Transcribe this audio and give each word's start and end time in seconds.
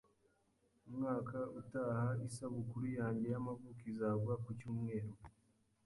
Umwaka 0.87 1.37
utaha 1.59 2.07
isabukuru 2.27 2.85
yanjye 2.99 3.25
y'amavuko 3.33 3.81
izagwa 3.91 4.33
ku 4.43 4.49
cyumweru 4.59 5.11